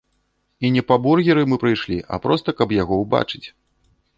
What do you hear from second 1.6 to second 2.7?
прыйшлі, а проста,